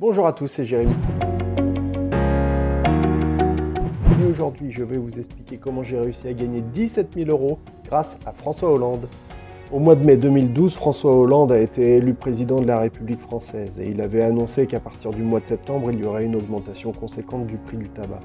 [0.00, 0.94] Bonjour à tous, c'est Jérémy.
[4.30, 8.32] Aujourd'hui, je vais vous expliquer comment j'ai réussi à gagner 17 000 euros grâce à
[8.32, 9.06] François Hollande.
[9.70, 13.78] Au mois de mai 2012, François Hollande a été élu président de la République française
[13.78, 16.92] et il avait annoncé qu'à partir du mois de septembre, il y aurait une augmentation
[16.92, 18.20] conséquente du prix du tabac.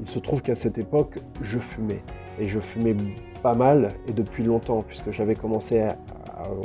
[0.00, 2.02] Il se trouve qu'à cette époque, je fumais.
[2.40, 2.96] Et je fumais
[3.40, 5.96] pas mal et depuis longtemps, puisque j'avais commencé à,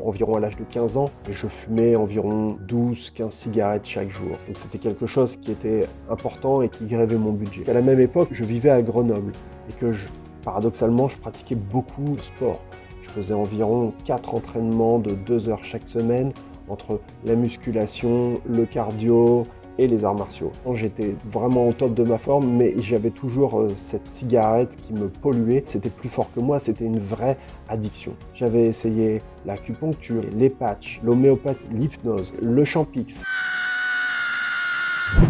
[0.04, 4.32] environ à l'âge de 15 ans je fumais environ 12-15 cigarettes chaque jour.
[4.48, 7.70] Donc c'était quelque chose qui était important et qui grévait mon budget.
[7.70, 9.32] À la même époque, je vivais à Grenoble
[9.70, 9.94] et que
[10.44, 12.60] paradoxalement, je pratiquais beaucoup de sport.
[13.04, 16.32] Je faisais environ 4 entraînements de 2 heures chaque semaine
[16.68, 19.44] entre la musculation, le cardio,
[19.80, 20.52] et les arts martiaux.
[20.74, 25.08] J'étais vraiment au top de ma forme, mais j'avais toujours euh, cette cigarette qui me
[25.08, 25.64] polluait.
[25.66, 27.38] C'était plus fort que moi, c'était une vraie
[27.70, 28.12] addiction.
[28.36, 33.24] J'avais essayé l'acupuncture, les patchs, l'homéopathie, l'hypnose, le champix.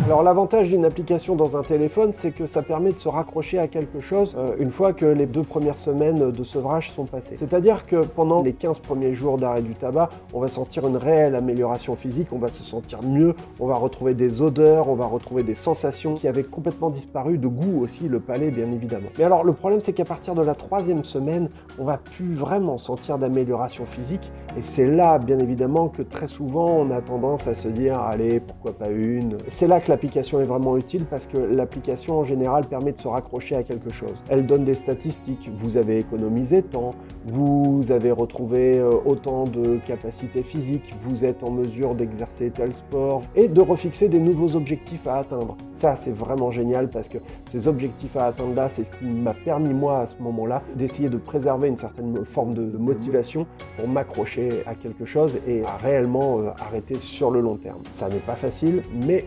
[0.10, 3.68] Alors l'avantage d'une application dans un téléphone, c'est que ça permet de se raccrocher à
[3.68, 7.38] quelque chose euh, une fois que les deux premières semaines de sevrage sont passées.
[7.38, 11.36] C'est-à-dire que pendant les 15 premiers jours d'arrêt du tabac, on va sentir une réelle
[11.36, 15.44] amélioration physique, on va se sentir mieux, on va retrouver des odeurs, on va retrouver
[15.44, 19.10] des sensations qui avaient complètement disparu, de goût aussi, le palais bien évidemment.
[19.20, 22.80] Mais alors le problème c'est qu'à partir de la troisième semaine, on va plus vraiment
[22.80, 27.54] sentir d'amélioration physique et c'est là bien évidemment que très souvent on a tendance à
[27.54, 29.38] se dire allez pourquoi pas une?
[29.50, 33.08] C'est là que l'application est vraiment utile parce que l'application en général permet de se
[33.10, 34.14] raccrocher à quelque chose.
[34.30, 40.42] Elle donne des statistiques, vous avez économisé tant, vous avez retrouvé euh, autant de capacités
[40.42, 45.18] physiques, vous êtes en mesure d'exercer tel sport et de refixer des nouveaux objectifs à
[45.18, 45.58] atteindre.
[45.74, 47.18] Ça, c'est vraiment génial parce que
[47.50, 51.10] ces objectifs à atteindre là, c'est ce qui m'a permis, moi, à ce moment-là, d'essayer
[51.10, 53.46] de préserver une certaine forme de, motivation
[53.78, 57.82] pour m'accrocher à quelque chose et réellement euh, arrêter sur le long terme.
[57.92, 59.26] Ça n'est pas facile, mais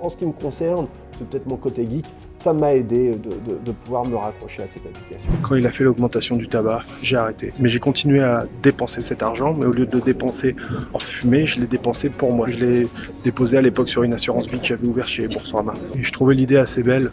[0.00, 0.86] en ce qui me concerne,
[1.18, 2.06] c'est peut-être mon côté geek,
[2.42, 5.30] ça m'a aidé de, pouvoir me raccrocher à cette application.
[5.42, 7.52] Quand il a fait l'augmentation du tabac, j'ai arrêté.
[7.58, 10.56] Mais j'ai continué à dépenser cet argent, mais au lieu de le dépenser
[10.94, 12.48] en fumée, je l'ai dépensé pour moi.
[12.48, 12.82] Je l'ai
[13.24, 15.74] déposé à l'époque sur une assurance vie que j'avais ouverte chez Boursorama.
[15.98, 17.10] Et je trouvais l'idée assez belle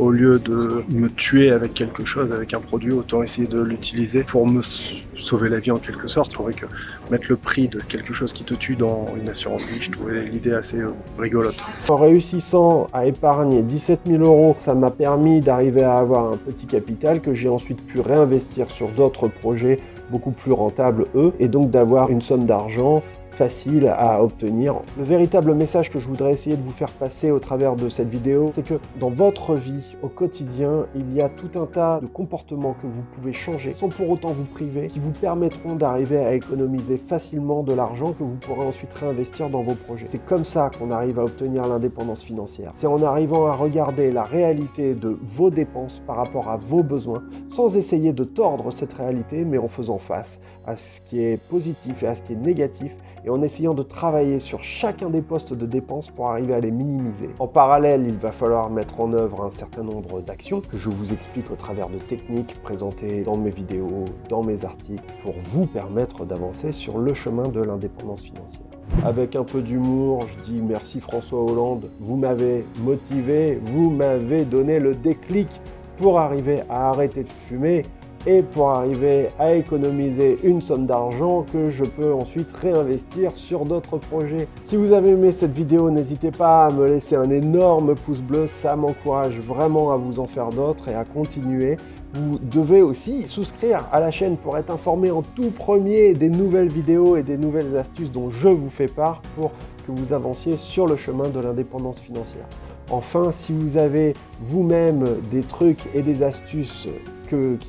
[0.00, 4.24] au lieu de me tuer avec quelque chose, avec un produit, autant essayer de l'utiliser
[4.24, 6.30] pour me sauver la vie en quelque sorte.
[6.30, 6.64] Je trouvais que
[7.10, 10.24] mettre le prix de quelque chose qui te tue dans une assurance vie, je trouvais
[10.24, 11.56] l'idée assez euh, rigolote.
[11.90, 16.66] En réussissant à épargner 17 000 euros, ça m'a permis d'arriver à avoir un petit
[16.66, 21.70] capital que j'ai ensuite pu réinvestir sur d'autres projets beaucoup plus rentables eux, et donc
[21.70, 24.74] d'avoir une somme d'argent facile à obtenir.
[24.98, 28.08] Le véritable message que je voudrais essayer de vous faire passer au travers de cette
[28.08, 32.06] vidéo, c'est que dans votre vie, au quotidien, il y a tout un tas de
[32.06, 36.34] comportements que vous pouvez changer sans pour autant vous priver, qui vous permettront d'arriver à
[36.34, 40.06] économiser facilement de l'argent que vous pourrez ensuite réinvestir dans vos projets.
[40.10, 42.72] C'est comme ça qu'on arrive à obtenir l'indépendance financière.
[42.76, 47.22] C'est en arrivant à regarder la réalité de vos dépenses par rapport à vos besoins,
[47.48, 52.02] sans essayer de tordre cette réalité, mais en faisant face à ce qui est positif
[52.02, 55.52] et à ce qui est négatif et en essayant de travailler sur chacun des postes
[55.52, 57.30] de dépenses pour arriver à les minimiser.
[57.38, 61.12] En parallèle, il va falloir mettre en œuvre un certain nombre d'actions que je vous
[61.12, 66.24] explique au travers de techniques présentées dans mes vidéos, dans mes articles, pour vous permettre
[66.24, 68.66] d'avancer sur le chemin de l'indépendance financière.
[69.04, 74.80] Avec un peu d'humour, je dis merci François Hollande, vous m'avez motivé, vous m'avez donné
[74.80, 75.48] le déclic
[75.96, 77.82] pour arriver à arrêter de fumer
[78.26, 83.96] et pour arriver à économiser une somme d'argent que je peux ensuite réinvestir sur d'autres
[83.96, 84.46] projets.
[84.64, 88.46] Si vous avez aimé cette vidéo, n'hésitez pas à me laisser un énorme pouce bleu,
[88.46, 91.76] ça m'encourage vraiment à vous en faire d'autres et à continuer.
[92.12, 96.68] Vous devez aussi souscrire à la chaîne pour être informé en tout premier des nouvelles
[96.68, 99.52] vidéos et des nouvelles astuces dont je vous fais part pour
[99.86, 102.46] que vous avanciez sur le chemin de l'indépendance financière.
[102.90, 106.88] Enfin, si vous avez vous-même des trucs et des astuces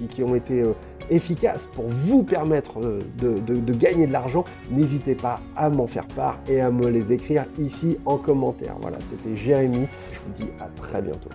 [0.10, 0.74] qui, ont été euh,
[1.10, 6.40] efficaces pour vous permettre euh, de gagner de l'argent, n'hésitez pas à m'en faire part
[6.48, 8.76] et à me les écrire ici en commentaire.
[8.82, 9.88] Voilà, c'était Jérémy.
[10.12, 11.30] Je vous dis à très bientôt.